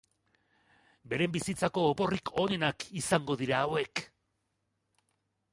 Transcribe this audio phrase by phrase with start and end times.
[1.13, 4.07] Beren bizitzako oporrik onenak izango dira hauek!